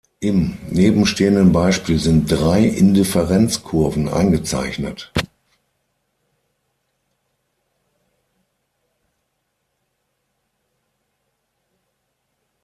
Im 0.19 0.57
nebenstehenden 0.71 1.51
Beispiel 1.51 1.99
sind 1.99 2.25
drei 2.31 2.63
Indifferenzkurven 2.65 4.09
eingezeichnet. 4.09 5.11